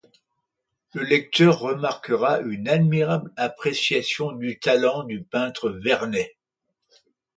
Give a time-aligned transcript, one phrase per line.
[0.95, 6.33] Le lecteur remarquera une admirable appréciation du talent du peintre Vernet.